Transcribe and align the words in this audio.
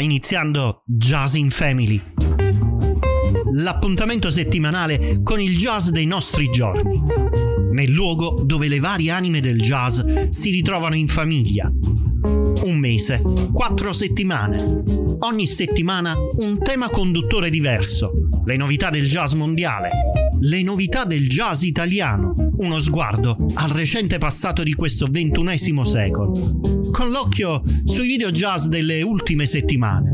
Iniziando 0.00 0.82
Jazz 0.84 1.34
in 1.34 1.50
Family. 1.50 2.00
L'appuntamento 3.54 4.30
settimanale 4.30 5.20
con 5.22 5.40
il 5.40 5.56
jazz 5.56 5.88
dei 5.88 6.06
nostri 6.06 6.50
giorni. 6.50 7.02
Nel 7.72 7.90
luogo 7.90 8.40
dove 8.44 8.68
le 8.68 8.78
varie 8.78 9.10
anime 9.10 9.40
del 9.40 9.60
jazz 9.60 10.00
si 10.28 10.50
ritrovano 10.50 10.94
in 10.94 11.08
famiglia. 11.08 11.70
Un 11.70 12.78
mese, 12.78 13.22
quattro 13.52 13.92
settimane. 13.92 14.82
Ogni 15.20 15.46
settimana 15.46 16.14
un 16.36 16.58
tema 16.62 16.90
conduttore 16.90 17.50
diverso. 17.50 18.10
Le 18.44 18.56
novità 18.56 18.90
del 18.90 19.08
jazz 19.08 19.32
mondiale. 19.32 19.90
Le 20.40 20.62
novità 20.62 21.04
del 21.04 21.28
jazz 21.28 21.62
italiano. 21.62 22.32
Uno 22.58 22.78
sguardo 22.78 23.36
al 23.54 23.70
recente 23.70 24.18
passato 24.18 24.62
di 24.62 24.74
questo 24.74 25.08
ventunesimo 25.10 25.84
secolo 25.84 26.78
con 26.90 27.10
l'occhio 27.10 27.62
sui 27.84 28.08
video 28.08 28.30
jazz 28.30 28.66
delle 28.66 29.02
ultime 29.02 29.44
settimane. 29.46 30.10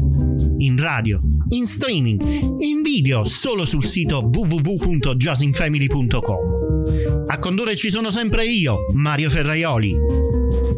In 0.59 0.79
radio, 0.79 1.19
in 1.49 1.67
streaming, 1.67 2.23
in 2.61 2.83
video 2.83 3.25
solo 3.25 3.65
sul 3.65 3.85
sito 3.85 4.31
www.jazzinfamily.com. 4.33 7.25
A 7.27 7.39
condurre 7.39 7.75
ci 7.77 7.91
sono 7.91 8.11
sempre 8.11 8.47
io, 8.47 8.87
Mario 8.93 9.31
Ferraioli. 9.31 9.95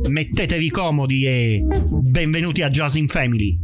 Mettetevi 0.08 0.70
comodi 0.70 1.26
e 1.26 1.64
benvenuti 1.90 2.62
a 2.62 2.68
Jazz 2.68 2.94
in 2.94 3.08
Family. 3.08 3.58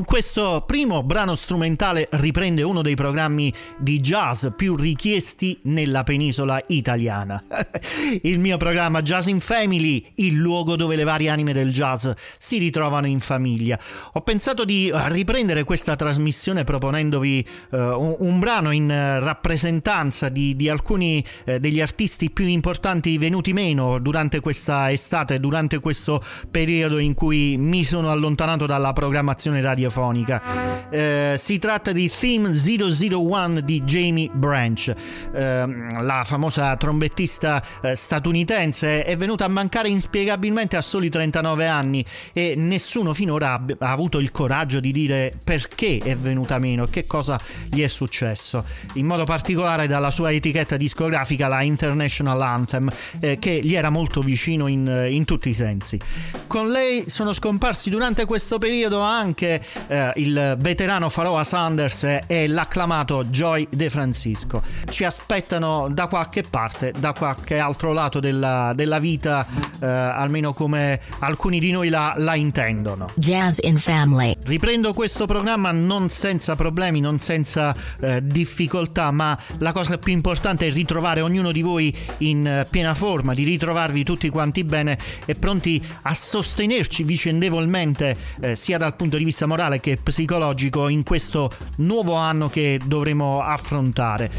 Con 0.00 0.08
questo 0.08 0.64
primo 0.66 1.02
brano 1.02 1.34
strumentale 1.34 2.08
riprende 2.12 2.62
uno 2.62 2.80
dei 2.80 2.94
programmi 2.94 3.52
di 3.76 4.00
jazz 4.00 4.46
più 4.56 4.74
richiesti 4.74 5.58
nella 5.64 6.04
penisola 6.04 6.58
italiana. 6.68 7.44
il 8.22 8.38
mio 8.38 8.56
programma 8.56 9.02
Jazz 9.02 9.26
in 9.26 9.40
Family, 9.40 10.02
il 10.14 10.36
luogo 10.36 10.74
dove 10.74 10.96
le 10.96 11.04
varie 11.04 11.28
anime 11.28 11.52
del 11.52 11.70
jazz 11.70 12.08
si 12.38 12.56
ritrovano 12.56 13.08
in 13.08 13.20
famiglia. 13.20 13.78
Ho 14.14 14.22
pensato 14.22 14.64
di 14.64 14.90
riprendere 14.90 15.64
questa 15.64 15.96
trasmissione 15.96 16.64
proponendovi 16.64 17.46
uh, 17.72 17.76
un, 17.76 18.16
un, 18.20 18.38
brano 18.38 18.70
in 18.70 18.88
rappresentanza 18.88 20.30
di, 20.30 20.56
di 20.56 20.70
alcuni 20.70 21.22
uh, 21.44 21.58
degli 21.58 21.82
artisti 21.82 22.30
più 22.30 22.46
importanti 22.46 23.18
venuti 23.18 23.52
meno 23.52 23.98
durante 23.98 24.40
questa 24.40 24.90
estate, 24.90 25.38
durante 25.38 25.78
questo 25.78 26.24
periodo 26.50 26.96
in 26.96 27.12
cui 27.12 27.58
mi 27.58 27.84
sono 27.84 28.10
allontanato 28.10 28.64
dalla 28.64 28.94
programmazione 28.94 29.60
radiofonica 29.60 29.88
radiofonica. 29.90 30.88
Eh, 30.90 31.34
si 31.36 31.58
tratta 31.58 31.92
di 31.92 32.10
Theme 32.10 32.50
001 32.50 33.60
di 33.60 33.82
Jamie 33.82 34.30
Branch, 34.32 34.94
eh, 35.32 35.66
la 36.00 36.22
famosa 36.24 36.76
trombettista 36.76 37.62
eh, 37.82 37.94
statunitense 37.94 39.04
è 39.04 39.16
venuta 39.16 39.44
a 39.44 39.48
mancare 39.48 39.88
inspiegabilmente 39.88 40.76
a 40.76 40.82
soli 40.82 41.10
39 41.10 41.66
anni 41.66 42.04
e 42.32 42.54
nessuno 42.56 43.12
finora 43.14 43.52
ha, 43.52 43.64
ha 43.78 43.90
avuto 43.90 44.18
il 44.18 44.30
coraggio 44.30 44.80
di 44.80 44.92
dire 44.92 45.34
perché 45.42 45.98
è 45.98 46.16
venuta 46.16 46.58
meno, 46.58 46.86
che 46.86 47.06
cosa 47.06 47.38
gli 47.68 47.82
è 47.82 47.88
successo. 47.88 48.64
In 48.94 49.06
modo 49.06 49.24
particolare 49.24 49.86
dalla 49.86 50.10
sua 50.10 50.32
etichetta 50.32 50.76
discografica, 50.76 51.48
la 51.48 51.62
International 51.62 52.40
Anthem, 52.40 52.90
eh, 53.20 53.38
che 53.38 53.60
gli 53.62 53.74
era 53.74 53.90
molto 53.90 54.22
vicino 54.22 54.66
in, 54.66 55.06
in 55.10 55.24
tutti 55.24 55.48
i 55.48 55.54
sensi. 55.54 55.98
Con 56.46 56.70
lei 56.70 57.08
sono 57.08 57.32
scomparsi 57.32 57.90
durante 57.90 58.24
questo 58.24 58.58
periodo 58.58 59.00
anche 59.00 59.62
eh, 59.86 60.12
il 60.16 60.56
veterano 60.58 61.08
Faroa 61.08 61.44
Sanders 61.44 62.18
e 62.26 62.46
l'acclamato 62.46 63.24
Joy 63.24 63.66
De 63.70 63.90
Francisco. 63.90 64.62
Ci 64.88 65.04
aspettano 65.04 65.88
da 65.90 66.08
qualche 66.08 66.42
parte, 66.42 66.92
da 66.98 67.12
qualche 67.12 67.58
altro 67.58 67.92
lato 67.92 68.20
della, 68.20 68.72
della 68.74 68.98
vita, 68.98 69.46
eh, 69.80 69.86
almeno 69.86 70.52
come 70.52 71.00
alcuni 71.20 71.60
di 71.60 71.70
noi 71.70 71.88
la, 71.88 72.14
la 72.18 72.34
intendono. 72.34 73.10
Jazz 73.14 73.58
in 73.62 73.78
Family. 73.78 74.34
Riprendo 74.44 74.92
questo 74.92 75.26
programma 75.26 75.70
non 75.70 76.10
senza 76.10 76.56
problemi, 76.56 77.00
non 77.00 77.20
senza 77.20 77.74
eh, 78.00 78.20
difficoltà, 78.24 79.10
ma 79.10 79.38
la 79.58 79.72
cosa 79.72 79.98
più 79.98 80.12
importante 80.12 80.66
è 80.66 80.72
ritrovare 80.72 81.20
ognuno 81.20 81.52
di 81.52 81.62
voi 81.62 81.96
in 82.18 82.46
eh, 82.46 82.66
piena 82.68 82.94
forma, 82.94 83.34
di 83.34 83.44
ritrovarvi 83.44 84.04
tutti 84.04 84.28
quanti 84.28 84.64
bene 84.64 84.98
e 85.24 85.34
pronti 85.34 85.82
a 86.02 86.14
sostenerci 86.14 87.02
vicendevolmente, 87.04 88.16
eh, 88.40 88.56
sia 88.56 88.78
dal 88.78 88.96
punto 88.96 89.16
di 89.16 89.24
vista 89.24 89.46
morale 89.46 89.59
che 89.80 89.98
psicologico 89.98 90.88
in 90.88 91.02
questo 91.02 91.50
nuovo 91.76 92.14
anno 92.14 92.48
che 92.48 92.80
dovremo 92.82 93.42
affrontare. 93.42 94.30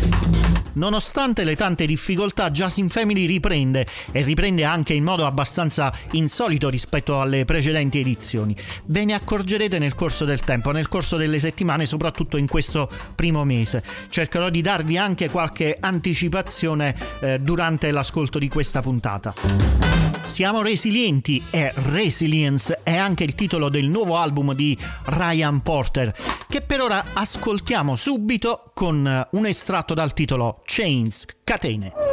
Nonostante 0.74 1.44
le 1.44 1.56
tante 1.56 1.86
difficoltà, 1.86 2.50
in 2.76 2.90
Family 2.90 3.26
riprende 3.26 3.86
e 4.12 4.24
riprende 4.24 4.64
anche 4.64 4.94
in 4.94 5.04
modo 5.04 5.26
abbastanza 5.26 5.94
insolito 6.12 6.70
rispetto 6.70 7.20
alle 7.20 7.46
precedenti 7.46 8.00
edizioni. 8.00 8.56
Ve 8.86 9.06
ne 9.06 9.14
accorgerete 9.14 9.80
nel 9.80 9.96
corso 9.96 10.26
del 10.26 10.40
tempo, 10.40 10.72
nel 10.72 10.88
corso 10.88 11.18
delle 11.18 11.40
settimane, 11.40 11.86
soprattutto 11.86 12.38
in 12.38 12.48
questo 12.48 12.90
primo 13.14 13.44
mese. 13.44 13.84
Cercherò 14.10 14.50
di 14.50 14.62
darvi 14.62 14.98
anche 14.98 15.30
qualche 15.30 15.78
anticipazione 15.80 16.96
eh, 17.20 17.40
durante 17.40 17.92
l'ascolto 17.92 18.40
di 18.40 18.48
questa 18.48 18.82
puntata. 18.82 19.34
Siamo 20.24 20.62
resilienti 20.62 21.44
e 21.50 21.74
Resilience 21.74 22.82
è 22.84 22.96
anche 22.96 23.24
il 23.24 23.36
titolo 23.36 23.70
del 23.70 23.90
nuovo 23.90 24.18
album 24.18 24.54
di 24.54 24.78
Ryan 25.12 25.62
Porter, 25.62 26.16
che 26.48 26.62
per 26.62 26.82
ora 26.82 27.04
ascoltiamo 27.14 27.96
subito 27.96 28.72
con 28.74 29.28
un 29.32 29.46
estratto 29.46 29.94
dal 29.94 30.14
titolo 30.14 30.62
Chains, 30.66 31.26
Catene. 31.44 32.11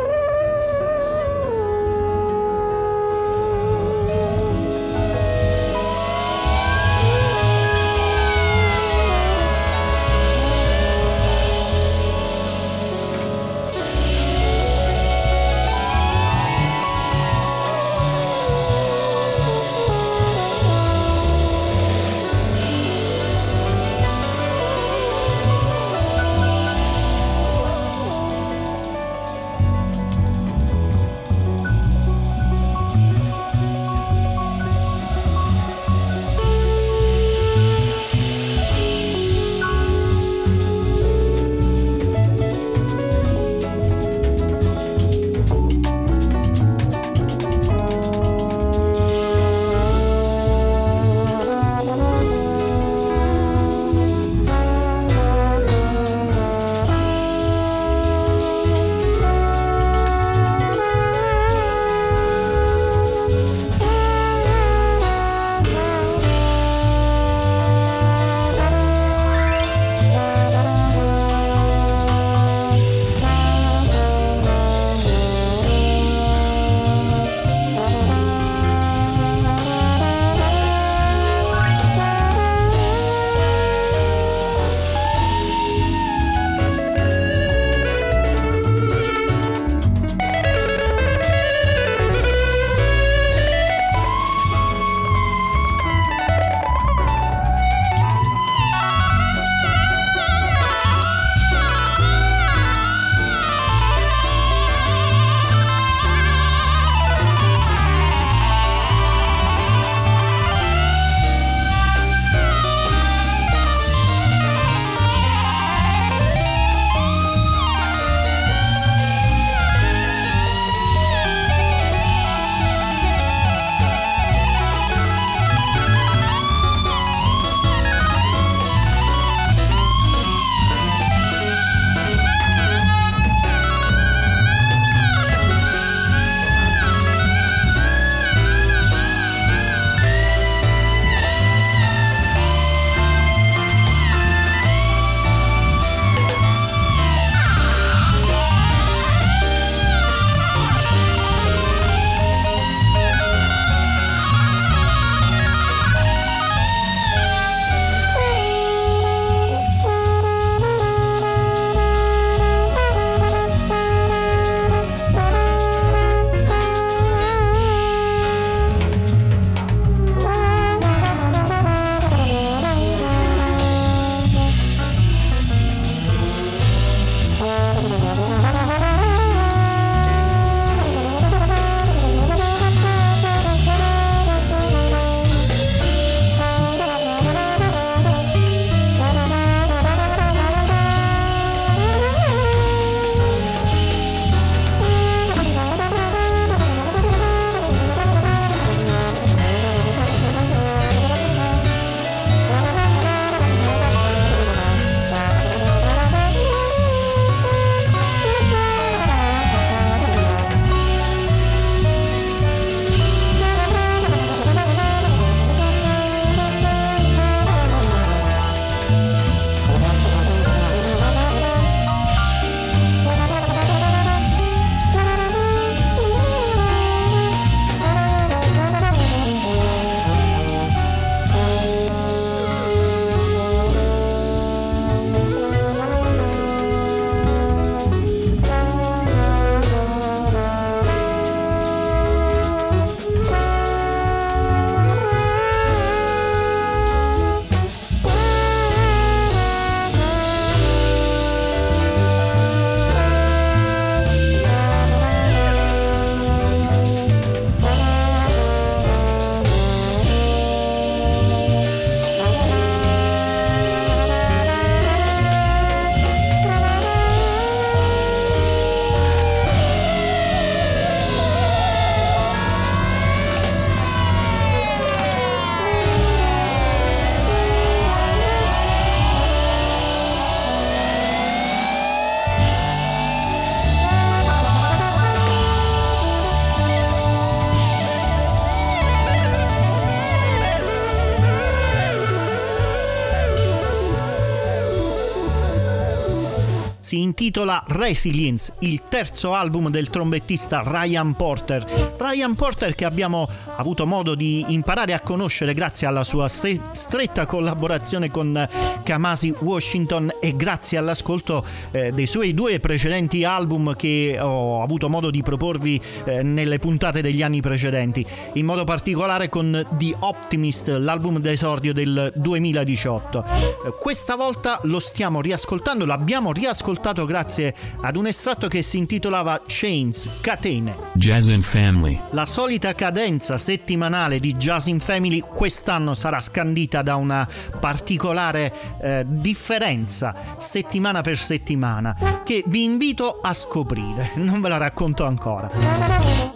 Intitola 297.28 297.62
Resilience, 297.66 298.54
il 298.60 298.84
terzo 298.88 299.34
album 299.34 299.68
del 299.68 299.90
trombettista 299.90 300.62
Ryan 300.64 301.12
Porter. 301.12 301.62
Ryan 301.98 302.34
Porter 302.34 302.74
che 302.74 302.86
abbiamo 302.86 303.28
avuto 303.56 303.84
modo 303.84 304.14
di 304.14 304.46
imparare 304.48 304.94
a 304.94 305.00
conoscere 305.00 305.52
grazie 305.52 305.86
alla 305.86 306.04
sua 306.04 306.26
stretta 306.28 307.26
collaborazione 307.26 308.10
con 308.10 308.48
Kamasi 308.82 309.34
Washington 309.40 310.10
e 310.22 310.36
grazie 310.36 310.78
all'ascolto 310.78 311.44
eh, 311.70 311.92
dei 311.92 312.06
suoi 312.06 312.32
due 312.32 312.60
precedenti 312.60 313.24
album 313.24 313.76
che 313.76 314.16
ho 314.18 314.62
avuto 314.62 314.88
modo 314.88 315.10
di 315.10 315.22
proporvi 315.22 315.78
eh, 316.04 316.22
nelle 316.22 316.58
puntate 316.58 317.02
degli 317.02 317.22
anni 317.22 317.42
precedenti, 317.42 318.06
in 318.34 318.46
modo 318.46 318.64
particolare 318.64 319.28
con 319.28 319.66
The 319.72 319.94
Optimist, 319.98 320.68
l'album 320.68 321.18
d'esordio 321.18 321.74
del 321.74 322.10
2018. 322.14 323.24
Eh, 323.66 323.74
questa 323.78 324.14
volta 324.14 324.60
lo 324.62 324.80
stiamo 324.80 325.20
riascoltando, 325.20 325.84
l'abbiamo 325.84 326.32
riascoltato 326.32 327.04
grazie 327.04 327.16
ad 327.18 327.96
un 327.96 328.06
estratto 328.06 328.46
che 328.48 328.62
si 328.62 328.78
intitolava 328.78 329.42
Chains, 329.46 330.08
Catene. 330.20 330.74
Jazz 330.94 331.28
in 331.28 331.42
Family. 331.42 332.00
La 332.10 332.26
solita 332.26 332.74
cadenza 332.74 333.38
settimanale 333.38 334.20
di 334.20 334.34
Jazz 334.36 334.66
in 334.66 334.78
Family 334.78 335.20
quest'anno 335.20 335.94
sarà 335.94 336.20
scandita 336.20 336.82
da 336.82 336.96
una 336.96 337.28
particolare 337.58 338.52
eh, 338.80 339.04
differenza 339.06 340.14
settimana 340.38 341.02
per 341.02 341.16
settimana 341.18 342.22
che 342.24 342.44
vi 342.46 342.64
invito 342.64 343.18
a 343.20 343.32
scoprire, 343.32 344.12
non 344.16 344.40
ve 344.40 344.48
la 344.48 344.58
racconto 344.58 345.04
ancora. 345.04 345.50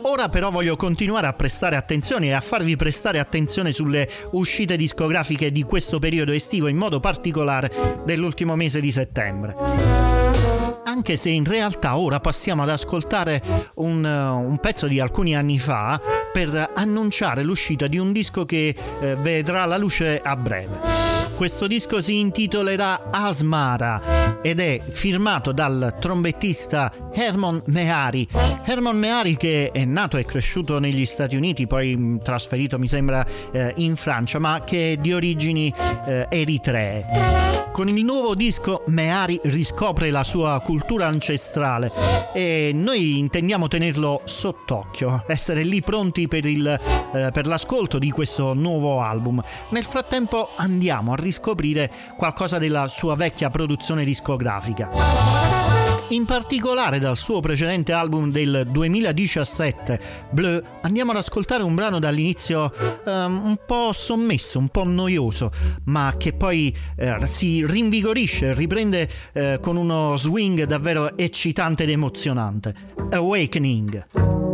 Ora 0.02 0.28
però 0.28 0.50
voglio 0.50 0.76
continuare 0.76 1.26
a 1.26 1.32
prestare 1.32 1.76
attenzione 1.76 2.26
e 2.26 2.32
a 2.32 2.40
farvi 2.40 2.76
prestare 2.76 3.18
attenzione 3.18 3.72
sulle 3.72 4.08
uscite 4.32 4.76
discografiche 4.76 5.52
di 5.52 5.62
questo 5.62 5.98
periodo 5.98 6.32
estivo, 6.32 6.66
in 6.66 6.76
modo 6.76 7.00
particolare 7.00 8.00
dell'ultimo 8.04 8.56
mese 8.56 8.80
di 8.80 8.90
settembre 8.90 10.21
anche 10.84 11.16
se 11.16 11.30
in 11.30 11.44
realtà 11.44 11.96
ora 11.96 12.20
passiamo 12.20 12.62
ad 12.62 12.70
ascoltare 12.70 13.42
un, 13.76 14.04
un, 14.04 14.58
pezzo 14.58 14.86
di 14.86 15.00
alcuni 15.00 15.36
anni 15.36 15.58
fa 15.58 16.00
per 16.32 16.70
annunciare 16.74 17.42
l'uscita 17.42 17.86
di 17.86 17.98
un 17.98 18.12
disco 18.12 18.44
che 18.44 18.74
eh, 19.00 19.16
vedrà 19.16 19.64
la 19.64 19.76
luce 19.76 20.20
a 20.22 20.36
breve. 20.36 21.01
Questo 21.42 21.66
disco 21.66 22.00
si 22.00 22.20
intitolerà 22.20 23.10
Asmara 23.10 24.38
ed 24.42 24.60
è 24.60 24.80
firmato 24.90 25.50
dal 25.50 25.96
trombettista 25.98 26.92
Herman 27.12 27.62
Mehari. 27.66 28.28
Herman 28.62 28.96
Mehari 28.96 29.36
che 29.36 29.72
è 29.72 29.84
nato 29.84 30.18
e 30.18 30.24
cresciuto 30.24 30.78
negli 30.78 31.04
Stati 31.04 31.34
Uniti, 31.34 31.66
poi 31.66 32.20
trasferito 32.22 32.78
mi 32.78 32.86
sembra 32.86 33.26
eh, 33.50 33.72
in 33.78 33.96
Francia, 33.96 34.38
ma 34.38 34.62
che 34.62 34.92
è 34.92 34.96
di 34.98 35.12
origini 35.12 35.74
eh, 36.06 36.28
eritree. 36.30 37.50
Con 37.72 37.88
il 37.88 38.04
nuovo 38.04 38.34
disco 38.34 38.84
Mehari 38.88 39.40
riscopre 39.44 40.10
la 40.10 40.24
sua 40.24 40.60
cultura 40.62 41.06
ancestrale 41.06 41.90
e 42.34 42.70
noi 42.74 43.18
intendiamo 43.18 43.66
tenerlo 43.66 44.20
sott'occhio, 44.24 45.24
essere 45.26 45.62
lì 45.62 45.80
pronti 45.80 46.28
per, 46.28 46.44
il, 46.44 46.66
eh, 46.68 47.30
per 47.32 47.46
l'ascolto 47.46 47.98
di 47.98 48.10
questo 48.10 48.52
nuovo 48.52 49.00
album. 49.00 49.40
Nel 49.70 49.84
frattempo 49.84 50.50
andiamo 50.56 51.12
a 51.12 51.16
riscoprire 51.16 51.31
qualcosa 52.16 52.58
della 52.58 52.88
sua 52.88 53.14
vecchia 53.14 53.50
produzione 53.50 54.04
discografica. 54.04 54.90
In 56.12 56.26
particolare 56.26 56.98
dal 56.98 57.16
suo 57.16 57.40
precedente 57.40 57.92
album 57.92 58.30
del 58.30 58.66
2017, 58.70 60.00
Bleu, 60.30 60.62
andiamo 60.82 61.12
ad 61.12 61.16
ascoltare 61.16 61.62
un 61.62 61.74
brano 61.74 61.98
dall'inizio 61.98 62.70
um, 63.06 63.40
un 63.44 63.58
po' 63.64 63.92
sommesso, 63.94 64.58
un 64.58 64.68
po' 64.68 64.84
noioso, 64.84 65.50
ma 65.84 66.14
che 66.18 66.34
poi 66.34 66.76
uh, 66.98 67.24
si 67.24 67.64
rinvigorisce, 67.66 68.52
riprende 68.52 69.08
uh, 69.32 69.60
con 69.60 69.76
uno 69.76 70.14
swing 70.18 70.64
davvero 70.64 71.16
eccitante 71.16 71.84
ed 71.84 71.90
emozionante. 71.90 72.74
Awakening. 73.10 74.51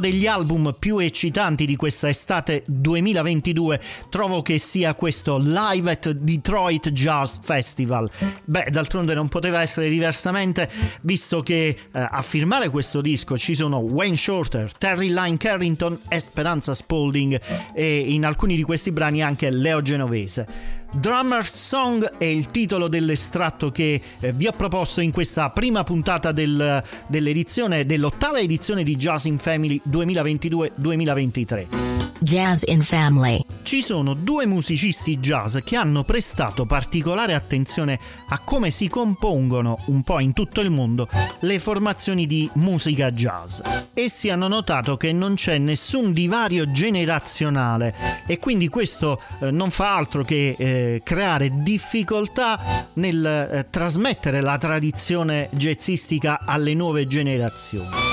Degli 0.00 0.26
album 0.26 0.74
più 0.76 0.98
eccitanti 0.98 1.66
di 1.66 1.76
questa 1.76 2.08
estate 2.08 2.64
2022 2.66 3.80
trovo 4.08 4.42
che 4.42 4.58
sia 4.58 4.94
questo 4.94 5.38
Live 5.38 5.88
at 5.88 6.10
Detroit 6.10 6.90
Jazz 6.90 7.38
Festival. 7.40 8.10
Beh, 8.44 8.66
d'altronde 8.70 9.14
non 9.14 9.28
poteva 9.28 9.60
essere 9.60 9.88
diversamente, 9.88 10.68
visto 11.02 11.42
che 11.42 11.68
eh, 11.68 11.76
a 11.92 12.22
firmare 12.22 12.68
questo 12.70 13.00
disco 13.00 13.38
ci 13.38 13.54
sono 13.54 13.76
Wayne 13.76 14.16
Shorter, 14.16 14.72
Terry 14.76 15.14
Line 15.14 15.36
Carrington 15.36 16.00
e 16.08 16.18
Speranza 16.18 16.74
Spalding 16.74 17.40
e 17.72 17.98
in 17.98 18.24
alcuni 18.24 18.56
di 18.56 18.62
questi 18.64 18.90
brani 18.90 19.22
anche 19.22 19.50
Leo 19.50 19.82
Genovese. 19.82 20.79
Drummer's 20.92 21.54
Song 21.54 22.04
è 22.18 22.24
il 22.24 22.50
titolo 22.50 22.88
dell'estratto 22.88 23.70
che 23.70 24.00
eh, 24.18 24.32
vi 24.32 24.48
ho 24.48 24.52
proposto 24.52 25.00
in 25.00 25.12
questa 25.12 25.50
prima 25.50 25.84
puntata 25.84 26.32
del, 26.32 26.82
dell'edizione, 27.06 27.86
dell'ottava 27.86 28.40
edizione 28.40 28.82
di 28.82 28.96
Jazz 28.96 29.24
in 29.24 29.38
Family 29.38 29.80
2022-2023. 29.88 31.90
Jazz 32.22 32.64
in 32.66 32.82
Family. 32.82 33.42
Ci 33.62 33.80
sono 33.80 34.12
due 34.12 34.44
musicisti 34.44 35.18
jazz 35.18 35.56
che 35.64 35.76
hanno 35.76 36.04
prestato 36.04 36.66
particolare 36.66 37.32
attenzione 37.32 37.98
a 38.28 38.40
come 38.40 38.70
si 38.70 38.88
compongono 38.88 39.78
un 39.86 40.02
po' 40.02 40.18
in 40.18 40.34
tutto 40.34 40.60
il 40.60 40.70
mondo 40.70 41.08
le 41.40 41.58
formazioni 41.58 42.26
di 42.26 42.48
musica 42.54 43.10
jazz. 43.10 43.60
Essi 43.94 44.28
hanno 44.28 44.48
notato 44.48 44.98
che 44.98 45.12
non 45.12 45.34
c'è 45.34 45.56
nessun 45.56 46.12
divario 46.12 46.70
generazionale 46.70 48.22
e 48.26 48.38
quindi 48.38 48.68
questo 48.68 49.20
eh, 49.40 49.50
non 49.50 49.70
fa 49.70 49.96
altro 49.96 50.22
che 50.22 50.56
eh, 50.58 50.79
creare 51.02 51.62
difficoltà 51.62 52.88
nel 52.94 53.24
eh, 53.24 53.66
trasmettere 53.70 54.40
la 54.40 54.58
tradizione 54.58 55.48
jazzistica 55.52 56.40
alle 56.44 56.74
nuove 56.74 57.06
generazioni. 57.06 58.10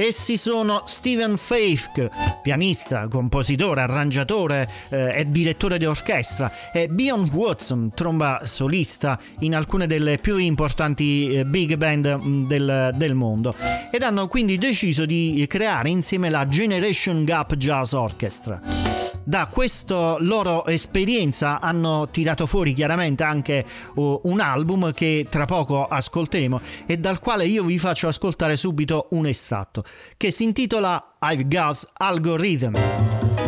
Essi 0.00 0.36
sono 0.36 0.82
Steven 0.86 1.36
Faith, 1.36 2.08
pianista, 2.40 3.08
compositore, 3.08 3.80
arrangiatore 3.80 4.68
eh, 4.90 5.18
e 5.18 5.28
direttore 5.28 5.76
di 5.76 5.86
orchestra, 5.86 6.70
e 6.72 6.86
Bjorn 6.86 7.28
Watson, 7.32 7.90
tromba 7.92 8.42
solista 8.44 9.18
in 9.40 9.56
alcune 9.56 9.88
delle 9.88 10.18
più 10.18 10.36
importanti 10.36 11.32
eh, 11.32 11.44
big 11.44 11.74
band 11.74 12.20
mm, 12.22 12.46
del, 12.46 12.92
del 12.94 13.14
mondo. 13.16 13.56
Ed 13.90 14.02
hanno 14.02 14.28
quindi 14.28 14.56
deciso 14.56 15.04
di 15.04 15.44
creare 15.48 15.88
insieme 15.88 16.30
la 16.30 16.46
Generation 16.46 17.24
Gap 17.24 17.56
Jazz 17.56 17.92
Orchestra 17.92 18.87
da 19.28 19.44
questa 19.44 20.16
loro 20.20 20.64
esperienza 20.64 21.60
hanno 21.60 22.08
tirato 22.10 22.46
fuori 22.46 22.72
chiaramente 22.72 23.24
anche 23.24 23.62
uh, 23.96 24.20
un 24.24 24.40
album 24.40 24.94
che 24.94 25.26
tra 25.28 25.44
poco 25.44 25.84
ascolteremo 25.84 26.58
e 26.86 26.96
dal 26.96 27.18
quale 27.18 27.44
io 27.44 27.62
vi 27.62 27.78
faccio 27.78 28.08
ascoltare 28.08 28.56
subito 28.56 29.08
un 29.10 29.26
estratto 29.26 29.84
che 30.16 30.30
si 30.30 30.44
intitola 30.44 31.16
I've 31.20 31.46
Got 31.46 31.90
Algorithm. 31.98 33.47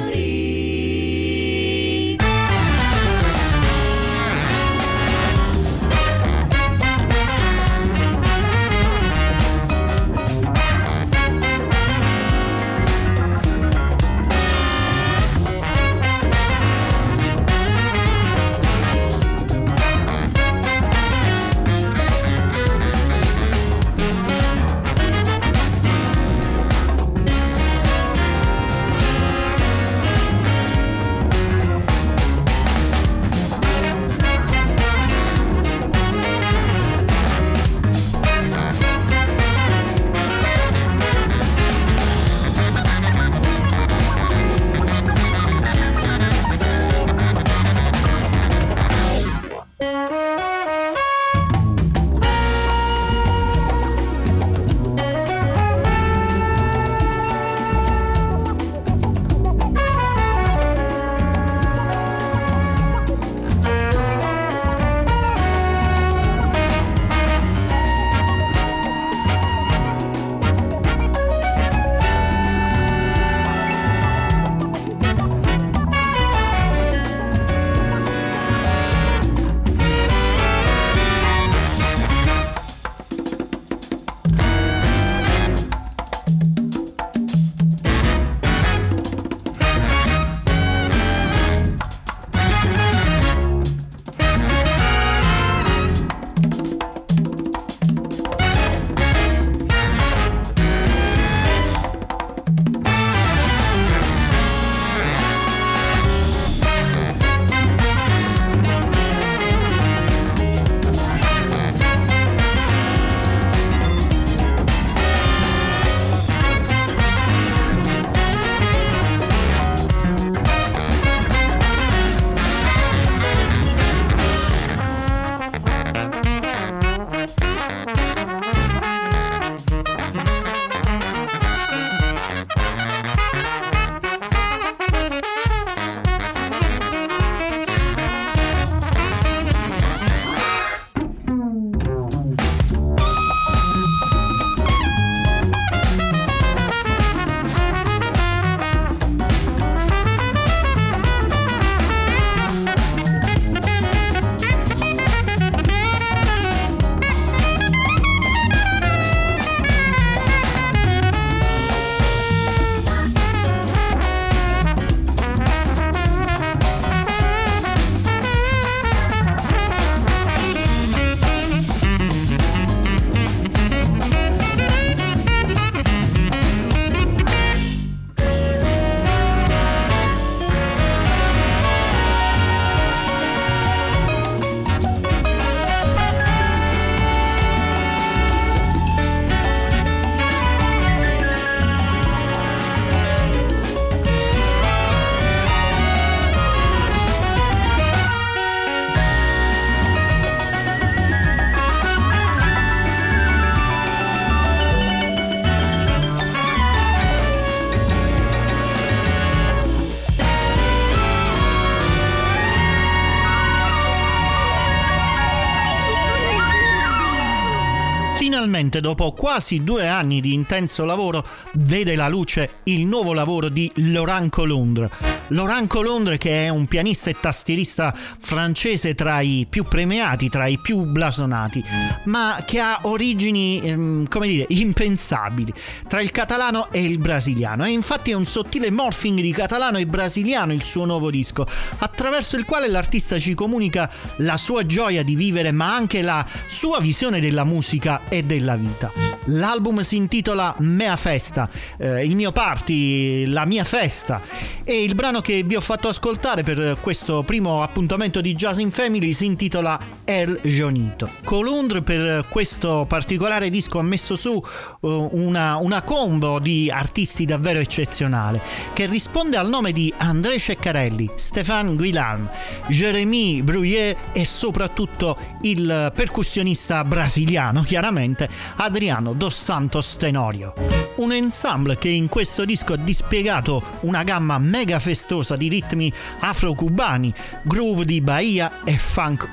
Dopo 218.91 219.13
quasi 219.13 219.63
due 219.63 219.87
anni 219.87 220.19
di 220.19 220.33
intenso 220.33 220.83
lavoro 220.83 221.25
vede 221.53 221.95
la 221.95 222.09
luce 222.09 222.55
il 222.63 222.85
nuovo 222.85 223.13
lavoro 223.13 223.47
di 223.47 223.71
Laurent 223.75 224.29
Colundre. 224.29 225.10
Laurent 225.31 225.67
Colondre 225.67 226.17
che 226.17 226.45
è 226.45 226.49
un 226.49 226.67
pianista 226.67 227.09
e 227.09 227.15
tastierista 227.19 227.93
francese 228.19 228.95
tra 228.95 229.21
i 229.21 229.47
più 229.49 229.63
premiati, 229.63 230.29
tra 230.29 230.47
i 230.47 230.57
più 230.57 230.83
blasonati, 230.83 231.63
ma 232.05 232.43
che 232.45 232.59
ha 232.59 232.79
origini, 232.83 233.61
ehm, 233.63 234.07
come 234.09 234.27
dire, 234.27 234.45
impensabili 234.49 235.53
tra 235.87 236.01
il 236.01 236.11
catalano 236.11 236.69
e 236.71 236.83
il 236.83 236.97
brasiliano. 236.97 237.65
E 237.65 237.71
infatti 237.71 238.11
è 238.11 238.13
un 238.13 238.25
sottile 238.25 238.69
morphing 238.71 239.21
di 239.21 239.31
catalano 239.31 239.77
e 239.77 239.85
brasiliano 239.85 240.51
il 240.51 240.63
suo 240.63 240.85
nuovo 240.85 241.09
disco, 241.09 241.47
attraverso 241.77 242.35
il 242.35 242.43
quale 242.43 242.67
l'artista 242.67 243.17
ci 243.17 243.33
comunica 243.33 243.89
la 244.17 244.35
sua 244.35 244.65
gioia 244.65 245.03
di 245.03 245.15
vivere, 245.15 245.51
ma 245.51 245.73
anche 245.73 246.01
la 246.01 246.25
sua 246.47 246.79
visione 246.81 247.21
della 247.21 247.45
musica 247.45 248.01
e 248.09 248.23
della 248.23 248.57
vita. 248.57 248.91
L'album 249.25 249.79
si 249.81 249.95
intitola 249.95 250.55
Mea 250.59 250.95
Festa, 250.97 251.49
eh, 251.77 252.03
il 252.03 252.15
mio 252.15 252.33
party, 252.33 253.27
la 253.27 253.45
mia 253.45 253.63
festa 253.63 254.19
e 254.63 254.83
il 254.83 254.95
brano 254.95 255.20
che 255.21 255.43
vi 255.43 255.55
ho 255.55 255.61
fatto 255.61 255.87
ascoltare 255.87 256.43
per 256.43 256.77
questo 256.81 257.23
primo 257.23 257.63
appuntamento 257.63 258.21
di 258.21 258.33
Jazz 258.33 258.57
in 258.57 258.71
Family 258.71 259.13
si 259.13 259.25
intitola 259.25 259.79
El 260.11 260.41
Jonito. 260.43 261.09
Colundre 261.23 261.81
per 261.83 262.25
questo 262.27 262.85
particolare 262.85 263.49
disco 263.49 263.79
ha 263.79 263.81
messo 263.81 264.17
su 264.17 264.31
uh, 264.33 265.09
una, 265.13 265.55
una 265.55 265.83
combo 265.83 266.37
di 266.39 266.69
artisti 266.69 267.23
davvero 267.23 267.59
eccezionale 267.59 268.41
che 268.73 268.87
risponde 268.87 269.37
al 269.37 269.47
nome 269.47 269.71
di 269.71 269.91
André 269.95 270.37
Ceccarelli, 270.37 271.11
Stéphane 271.15 271.75
Guillam, 271.75 272.29
Jérémy 272.67 273.41
Bruyère 273.41 274.11
e 274.11 274.25
soprattutto 274.25 275.17
il 275.43 275.93
percussionista 275.95 276.83
brasiliano, 276.83 277.63
chiaramente, 277.63 278.27
Adriano 278.57 279.13
Dos 279.13 279.41
Santos 279.41 279.95
Tenorio. 279.95 280.53
Un 280.95 281.13
ensemble 281.13 281.77
che 281.77 281.87
in 281.87 282.09
questo 282.09 282.43
disco 282.43 282.73
ha 282.73 282.77
dispiegato 282.77 283.63
una 283.81 284.03
gamma 284.03 284.37
mega 284.39 284.77
festosa 284.79 285.37
di 285.37 285.47
ritmi 285.47 285.91
afro-cubani, 286.19 287.13
groove 287.43 287.85
di 287.85 288.01
Bahia 288.01 288.63
e 288.65 288.77
funk 288.77 289.29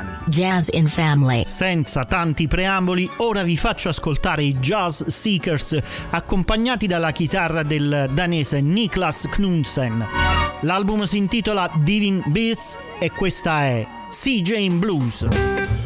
occitani. 0.00 0.18
Jazz 0.26 0.68
in 0.72 0.86
Family. 0.86 1.44
Senza 1.46 2.04
tanti 2.04 2.48
preamboli, 2.48 3.08
ora 3.18 3.42
vi 3.42 3.56
faccio 3.56 3.88
ascoltare 3.88 4.42
i 4.42 4.54
Jazz 4.58 5.02
Seekers 5.04 5.78
accompagnati 6.10 6.86
dalla 6.86 7.12
chitarra 7.12 7.62
del 7.62 8.10
danese 8.12 8.60
Niklas 8.60 9.28
Knudsen. 9.30 10.06
L'album 10.60 11.04
si 11.04 11.18
intitola 11.18 11.70
Divine 11.74 12.22
Beats 12.26 12.78
e 12.98 13.10
questa 13.10 13.62
è 13.62 13.86
CJ 14.10 14.56
in 14.56 14.78
Blues. 14.78 15.79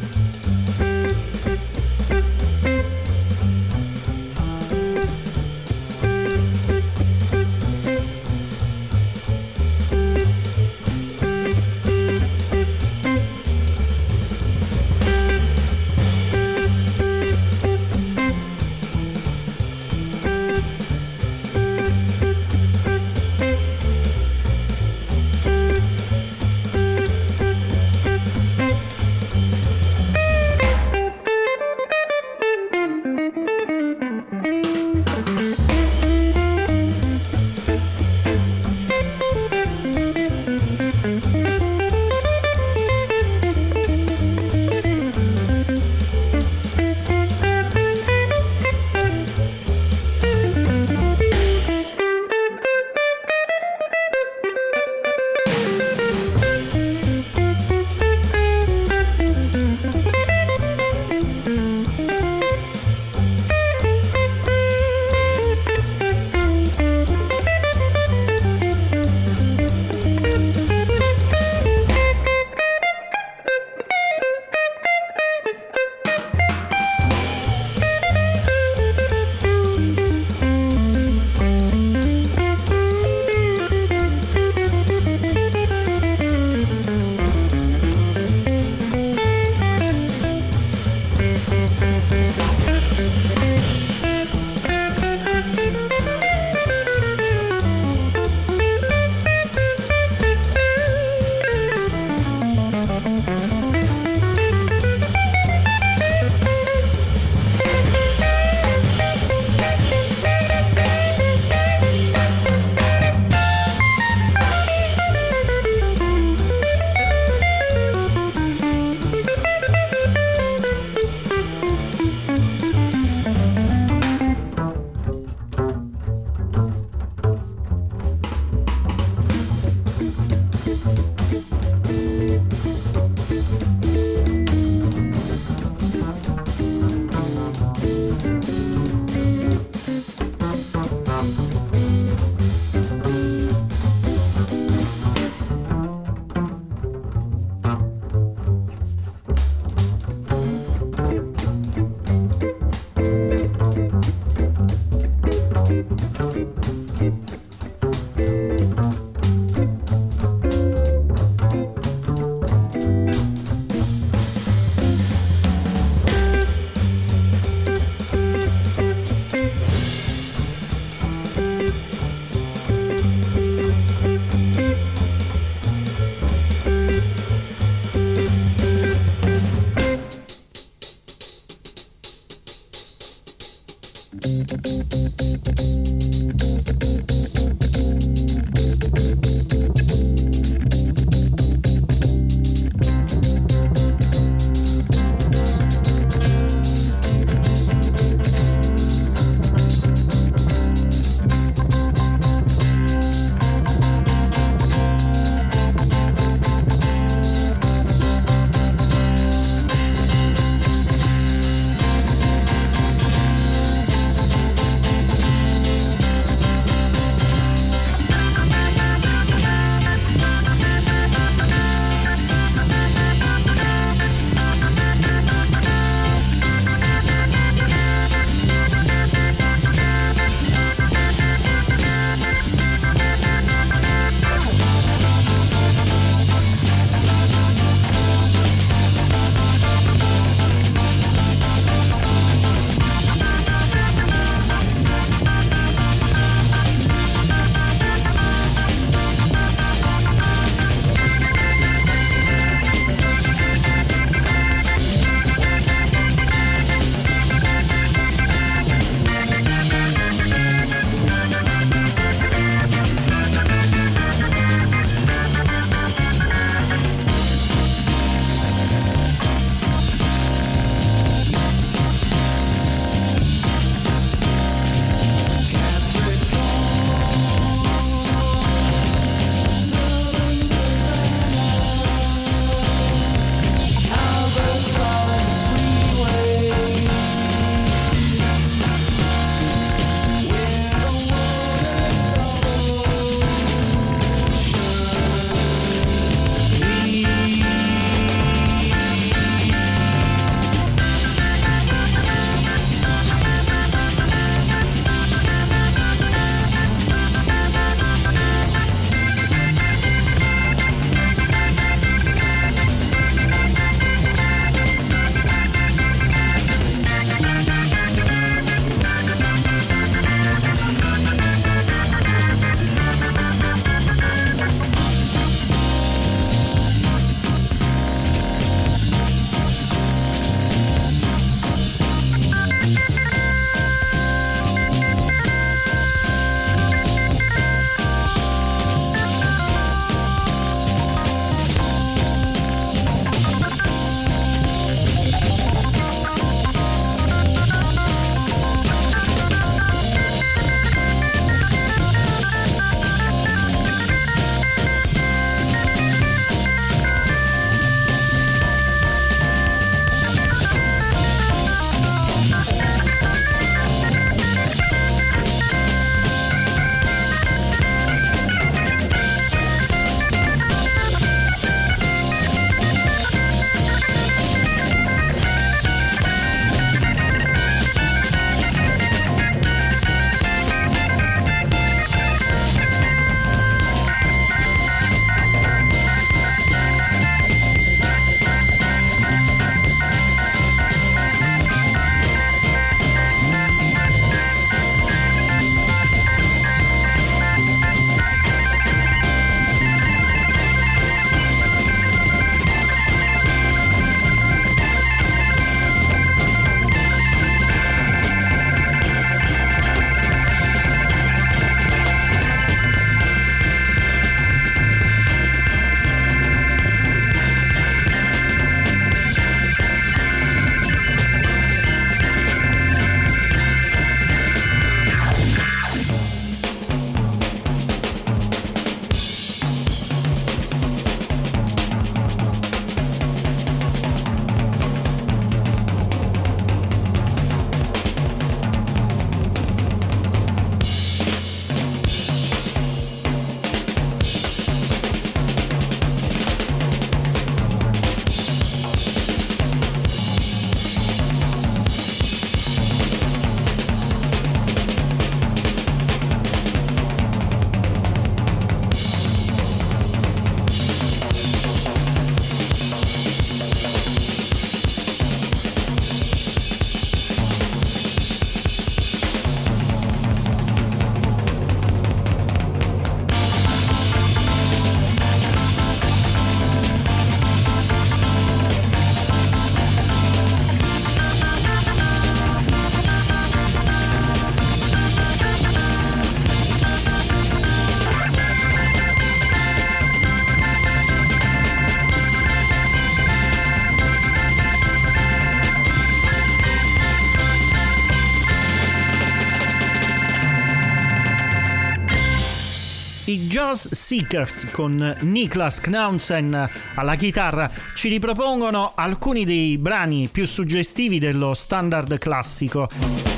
Jazz 503.55 503.69
Seekers 503.71 504.47
con 504.51 504.97
Niklas 505.03 505.61
Knausen 505.61 506.51
alla 506.75 506.97
chitarra 506.97 507.49
ci 507.77 507.89
ripropongono 507.89 508.73
alcuni 508.75 509.25
dei 509.25 509.59
brani 509.59 510.09
più 510.11 510.27
suggestivi 510.27 510.99
dello 510.99 511.35
standard 511.35 511.97
classico. 511.99 513.14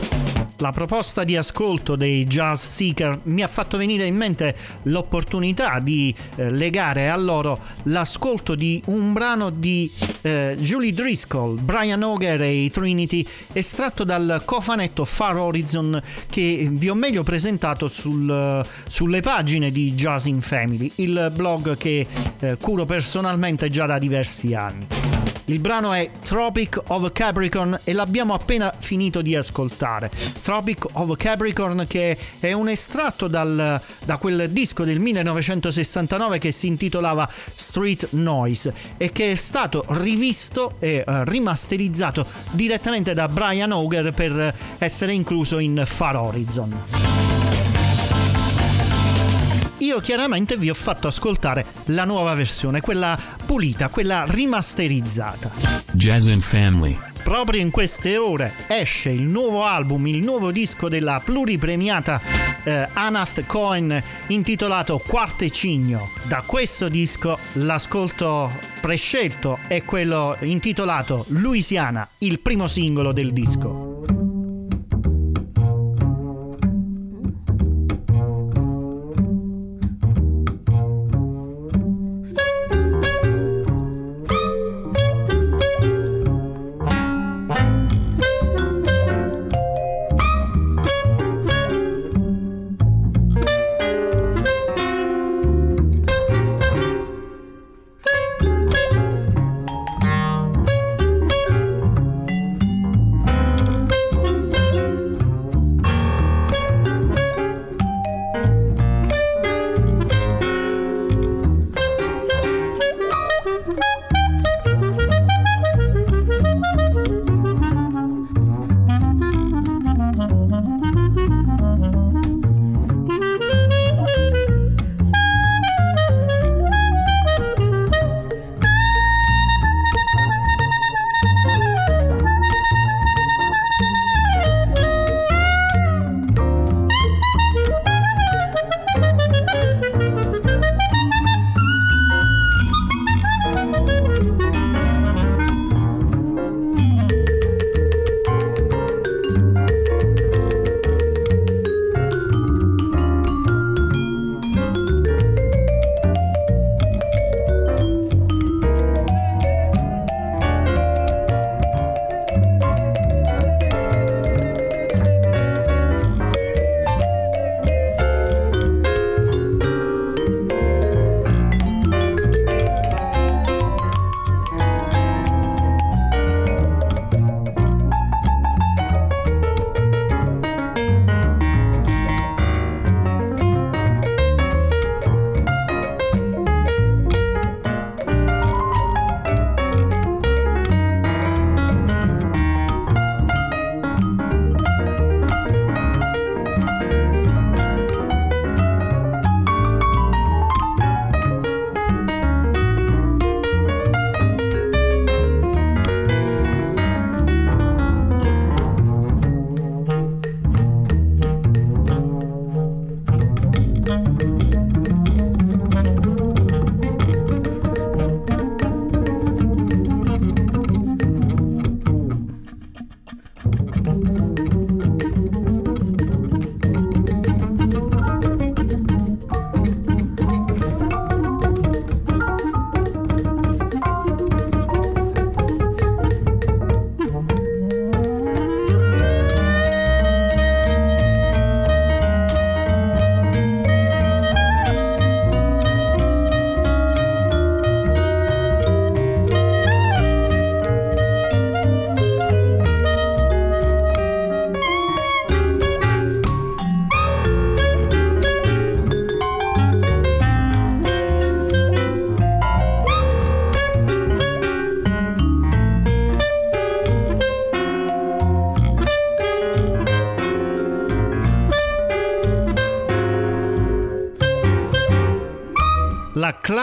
La 0.59 0.73
proposta 0.73 1.23
di 1.23 1.37
ascolto 1.37 1.97
dei 1.97 2.27
Jazz 2.27 2.65
Seeker 2.65 3.21
mi 3.25 3.43
ha 3.43 3.47
fatto 3.47 3.77
venire 3.77 4.07
in 4.07 4.17
mente 4.17 4.57
l'opportunità 4.85 5.81
di 5.81 6.15
eh, 6.37 6.51
legare 6.51 7.11
a 7.11 7.17
loro 7.17 7.61
l'ascolto 7.85 8.55
di 8.55 8.81
un 8.87 9.13
brano 9.13 9.51
di 9.51 9.91
eh, 10.23 10.57
Julie 10.59 10.95
Driscoll, 10.95 11.61
Brian 11.61 12.03
Auger 12.03 12.41
e 12.41 12.53
i 12.55 12.71
Trinity, 12.71 13.27
estratto 13.53 14.03
dal 14.03 14.43
cofanetto 14.47 15.05
Far 15.05 15.37
Horizon 15.37 16.03
che 16.31 16.67
vi 16.71 16.89
ho 16.89 16.95
meglio 16.95 17.23
presentato 17.23 17.89
sul, 17.89 18.65
sulle 18.89 19.21
pagine 19.21 19.71
di 19.71 19.93
Jazz 19.93 20.25
in 20.25 20.41
Family, 20.41 20.91
il 20.97 21.31
blog 21.35 21.77
che 21.77 22.07
eh, 22.39 22.57
curo 22.59 22.87
personalmente 22.87 23.69
già 23.69 23.85
da 23.85 23.99
diversi 23.99 24.55
anni. 24.55 25.16
Il 25.49 25.61
brano 25.61 25.93
è 25.93 26.11
Tropic 26.25 26.83
of 26.89 27.13
Capricorn 27.13 27.79
e 27.85 27.93
l'abbiamo 27.93 28.35
appena 28.35 28.75
finito 28.77 29.23
di 29.23 29.37
ascoltare. 29.37 30.11
Tropic 30.43 30.87
of 30.93 31.17
Capricorn 31.17 31.85
che 31.87 32.19
è 32.41 32.53
un 32.53 32.69
estratto 32.69 33.29
dal, 33.29 33.81
da 34.05 34.17
quel 34.17 34.51
disco 34.51 34.83
del 34.83 34.99
1969 34.99 36.39
che 36.39 36.51
si 36.51 36.67
intitolava 36.67 37.31
Street 37.55 38.09
Noise 38.11 38.75
e 38.97 39.13
che 39.13 39.31
è 39.31 39.35
stato 39.37 39.85
rivisto 39.89 40.75
e 40.81 41.05
uh, 41.07 41.23
rimasterizzato 41.23 42.27
direttamente 42.51 43.15
da 43.15 43.29
Brian 43.29 43.71
Auger 43.71 44.13
per 44.13 44.53
essere 44.79 45.13
incluso 45.13 45.61
in 45.61 45.81
Far 45.87 46.17
Horizon 46.17 47.26
io 49.79 50.01
chiaramente 50.01 50.57
vi 50.57 50.71
ho 50.71 50.75
fatto 50.75 51.09
ascoltare 51.09 51.65
la 51.87 52.05
nuova 52.05 52.35
versione, 52.35 52.81
quella 52.81 53.19
pulita, 53.45 53.89
quella 53.89 54.25
rimasterizzata. 54.27 55.51
Jazz 55.93 56.29
and 56.29 56.43
Family. 56.43 56.99
Proprio 57.23 57.61
in 57.61 57.71
queste 57.71 58.17
ore 58.17 58.53
esce 58.69 59.11
il 59.11 59.23
nuovo 59.23 59.65
album, 59.65 60.07
il 60.07 60.23
nuovo 60.23 60.53
disco 60.53 60.89
della 60.89 61.21
pluripremiata 61.25 62.21
eh, 62.63 62.89
Anath 62.93 63.45
Cohen 63.47 64.01
intitolato 64.29 65.03
Quarte 65.05 65.51
Cigno. 65.51 66.11
Da 66.23 66.43
questo 66.47 66.89
disco 66.89 67.39
l'ascolto 67.55 68.51
prescelto 68.81 69.59
è 69.67 69.83
quello 69.83 70.37
intitolato 70.41 71.25
Louisiana, 71.29 72.09
il 72.19 72.39
primo 72.39 72.69
singolo 72.69 73.11
del 73.13 73.33
disco. 73.33 73.96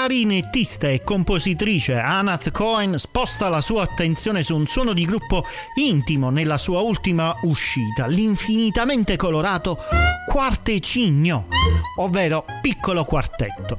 Clarinettista 0.03 0.89
e 0.89 1.01
compositrice 1.01 1.95
Anat 1.95 2.51
Cohen 2.51 2.99
sposta 2.99 3.47
la 3.47 3.61
sua 3.61 3.83
attenzione 3.83 4.43
su 4.43 4.53
un 4.53 4.67
suono 4.67 4.91
di 4.91 5.05
gruppo 5.05 5.45
intimo 5.75 6.29
nella 6.29 6.57
sua 6.57 6.81
ultima 6.81 7.33
uscita, 7.43 8.07
l'infinitamente 8.07 9.15
colorato 9.15 9.77
quartecigno, 10.29 11.47
ovvero 11.97 12.45
piccolo 12.61 13.05
quartetto. 13.05 13.77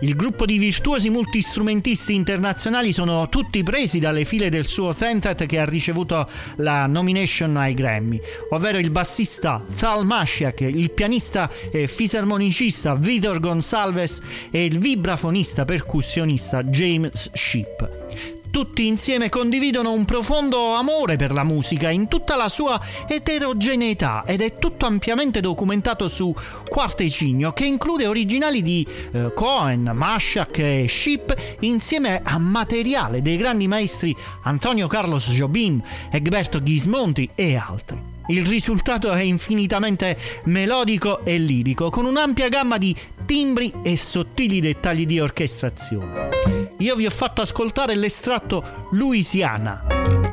Il 0.00 0.16
gruppo 0.16 0.44
di 0.44 0.58
virtuosi 0.58 1.10
multistrumentisti 1.10 2.14
internazionali 2.14 2.92
sono 2.92 3.28
tutti 3.28 3.62
presi 3.62 3.98
dalle 3.98 4.24
file 4.24 4.50
del 4.50 4.66
suo 4.66 4.94
Tentet 4.94 5.46
che 5.46 5.58
ha 5.58 5.64
ricevuto 5.64 6.28
la 6.56 6.86
nomination 6.86 7.56
ai 7.56 7.74
Grammy, 7.74 8.20
ovvero 8.50 8.78
il 8.78 8.90
bassista 8.90 9.64
Thal 9.76 10.04
Mashiak, 10.04 10.60
il 10.60 10.90
pianista 10.90 11.50
e 11.70 11.88
fisarmonicista 11.88 12.94
Vitor 12.94 13.40
Gonsalves 13.40 14.20
e 14.50 14.64
il 14.64 14.78
vibrafonista 14.78 15.64
percussionista 15.64 16.62
James 16.62 17.30
Sheep 17.32 18.33
tutti 18.54 18.86
insieme 18.86 19.28
condividono 19.30 19.90
un 19.90 20.04
profondo 20.04 20.74
amore 20.74 21.16
per 21.16 21.32
la 21.32 21.42
musica 21.42 21.90
in 21.90 22.06
tutta 22.06 22.36
la 22.36 22.48
sua 22.48 22.80
eterogeneità 23.08 24.22
ed 24.24 24.42
è 24.42 24.58
tutto 24.58 24.86
ampiamente 24.86 25.40
documentato 25.40 26.06
su 26.06 26.32
Quartecigno 26.68 27.52
che 27.52 27.64
include 27.64 28.06
originali 28.06 28.62
di 28.62 28.86
eh, 29.10 29.32
Cohen, 29.34 29.90
Mashak 29.92 30.58
e 30.58 30.86
Ship 30.88 31.34
insieme 31.60 32.20
a 32.22 32.38
materiale 32.38 33.22
dei 33.22 33.38
grandi 33.38 33.66
maestri 33.66 34.14
Antonio 34.42 34.86
Carlos 34.86 35.30
Jobim, 35.30 35.82
Egberto 36.12 36.62
Ghismonti 36.62 37.28
e 37.34 37.56
altri. 37.56 37.98
Il 38.28 38.46
risultato 38.46 39.10
è 39.10 39.22
infinitamente 39.22 40.16
melodico 40.44 41.24
e 41.24 41.38
lirico, 41.38 41.90
con 41.90 42.04
un'ampia 42.04 42.48
gamma 42.48 42.78
di 42.78 42.94
timbri 43.26 43.72
e 43.82 43.96
sottili 43.96 44.60
dettagli 44.60 45.06
di 45.06 45.18
orchestrazione. 45.18 46.33
Io 46.78 46.96
vi 46.96 47.06
ho 47.06 47.10
fatto 47.10 47.40
ascoltare 47.40 47.94
l'estratto 47.94 48.88
Louisiana. 48.90 49.82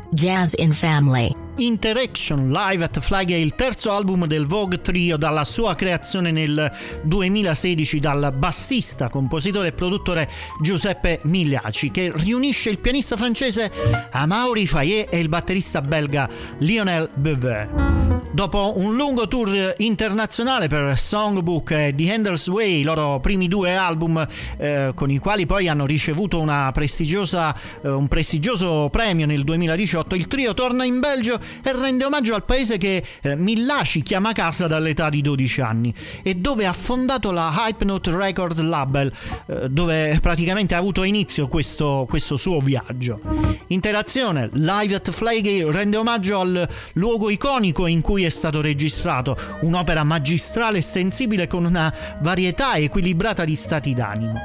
Jazz 0.10 0.54
in 0.58 0.74
Family. 0.74 1.41
Interaction 1.62 2.50
Live 2.50 2.84
at 2.84 3.00
Flag 3.00 3.30
è 3.30 3.36
il 3.36 3.54
terzo 3.54 3.92
album 3.92 4.26
del 4.26 4.48
Vogue 4.48 4.82
Trio 4.82 5.16
dalla 5.16 5.44
sua 5.44 5.76
creazione 5.76 6.32
nel 6.32 6.72
2016 7.04 8.00
dal 8.00 8.34
bassista, 8.36 9.10
compositore 9.10 9.68
e 9.68 9.72
produttore 9.72 10.28
Giuseppe 10.60 11.20
Migliaci 11.24 11.92
che 11.92 12.12
riunisce 12.16 12.72
il 12.72 12.80
pianista 12.80 13.16
francese 13.16 13.72
Amaury 14.10 14.66
Fayet 14.66 15.14
e 15.14 15.20
il 15.20 15.30
batterista 15.30 15.84
belga 15.84 16.28
Lionel 16.58 17.08
Bevet. 17.14 17.92
Dopo 18.34 18.74
un 18.78 18.96
lungo 18.96 19.28
tour 19.28 19.76
internazionale 19.80 20.70
per 20.70 20.98
Songbook 20.98 21.72
e 21.72 21.94
The 21.94 22.14
Handles 22.14 22.48
Way, 22.48 22.80
i 22.80 22.84
loro 22.84 23.20
primi 23.20 23.50
due 23.50 23.76
album 23.76 24.26
eh, 24.58 24.94
con 24.96 25.12
i 25.12 25.18
quali 25.18 25.46
poi 25.46 25.68
hanno 25.68 25.86
ricevuto 25.86 26.40
eh, 26.42 27.90
un 27.90 28.08
prestigioso 28.08 28.88
premio 28.90 29.26
nel 29.26 29.44
2018, 29.44 30.16
il 30.16 30.28
trio 30.28 30.54
torna 30.54 30.86
in 30.86 31.02
Belgio 31.02 31.40
e 31.62 31.72
rende 31.74 32.06
omaggio 32.06 32.36
al 32.36 32.44
paese 32.44 32.78
che 32.78 33.04
eh, 33.22 33.36
Millaci 33.36 34.02
chiama 34.04 34.34
casa 34.34 34.68
dall'età 34.68 35.10
di 35.10 35.22
12 35.22 35.62
anni 35.62 35.94
e 36.24 36.36
dove 36.36 36.66
ha 36.66 36.74
fondato 36.74 37.32
la 37.32 37.54
Hypnote 37.56 38.16
Record 38.16 38.60
Label, 38.60 39.12
eh, 39.48 39.70
dove 39.70 40.18
praticamente 40.22 40.76
ha 40.76 40.78
avuto 40.78 41.04
inizio 41.04 41.48
questo, 41.48 42.06
questo 42.10 42.38
suo 42.38 42.60
viaggio. 42.60 43.20
Interazione 43.68 44.50
Live 44.54 44.96
at 44.96 45.12
Flagey 45.12 45.70
rende 45.72 45.98
omaggio 45.98 46.40
al 46.40 46.70
luogo 46.94 47.30
iconico 47.30 47.88
in 47.88 48.02
cui 48.02 48.24
è 48.24 48.30
stato 48.30 48.62
registrato, 48.62 49.38
un'opera 49.62 50.04
magistrale 50.04 50.80
e 50.80 50.82
sensibile 50.82 51.48
con 51.48 51.66
una 51.66 51.94
varietà 52.20 52.76
equilibrata 52.76 53.46
di 53.46 53.56
stati 53.56 53.94
d'animo. 53.94 54.40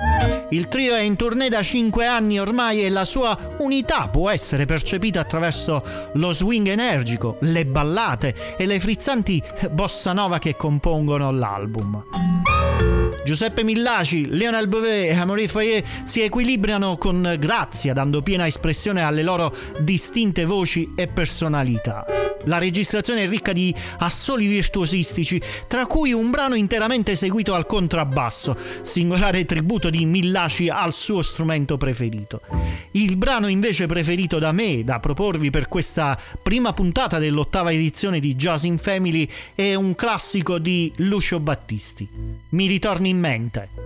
Il 0.50 0.68
trio 0.68 0.94
è 0.94 1.00
in 1.00 1.16
tournée 1.16 1.48
da 1.48 1.62
5 1.62 2.06
anni 2.06 2.38
ormai 2.38 2.84
e 2.84 2.88
la 2.88 3.04
sua 3.04 3.36
unità 3.58 4.08
può 4.08 4.30
essere 4.30 4.64
percepita 4.64 5.20
attraverso 5.20 5.82
lo 6.12 6.32
swing 6.32 6.68
energico, 6.86 7.36
le 7.40 7.66
ballate 7.66 8.56
e 8.56 8.66
le 8.66 8.80
frizzanti 8.80 9.42
bossa 9.70 10.12
nova 10.12 10.38
che 10.38 10.56
compongono 10.56 11.30
l'album. 11.30 12.04
Giuseppe 13.24 13.64
Millaci, 13.64 14.28
Lionel 14.30 14.68
Beauvais 14.68 15.10
e 15.10 15.14
Amaury 15.14 15.48
Fayet 15.48 15.84
si 16.04 16.20
equilibrano 16.20 16.96
con 16.96 17.34
grazia, 17.40 17.92
dando 17.92 18.22
piena 18.22 18.46
espressione 18.46 19.02
alle 19.02 19.24
loro 19.24 19.52
distinte 19.80 20.44
voci 20.44 20.92
e 20.94 21.08
personalità. 21.08 22.04
La 22.44 22.58
registrazione 22.58 23.24
è 23.24 23.28
ricca 23.28 23.52
di 23.52 23.74
assoli 23.98 24.46
virtuosistici, 24.46 25.42
tra 25.66 25.86
cui 25.86 26.12
un 26.12 26.30
brano 26.30 26.54
interamente 26.54 27.12
eseguito 27.12 27.54
al 27.54 27.66
contrabbasso, 27.66 28.56
singolare 28.82 29.44
tributo 29.44 29.90
di 29.90 30.04
Millaci 30.04 30.68
al 30.68 30.92
suo 30.92 31.22
strumento 31.22 31.76
preferito. 31.76 32.42
Il 32.92 33.16
brano 33.16 33.48
invece 33.48 33.86
preferito 33.86 34.38
da 34.38 34.52
me, 34.52 34.84
da 34.84 35.00
proporvi 35.00 35.50
per 35.50 35.66
questa 35.66 36.16
prima 36.40 36.72
puntata 36.76 37.18
dell'ottava 37.18 37.72
edizione 37.72 38.20
di 38.20 38.36
Jazz 38.36 38.64
in 38.64 38.76
Family, 38.76 39.26
è 39.54 39.74
un 39.74 39.94
classico 39.94 40.58
di 40.58 40.92
Lucio 40.96 41.40
Battisti. 41.40 42.06
Mi 42.50 42.66
ritorni 42.66 43.08
in 43.08 43.18
mente. 43.18 43.85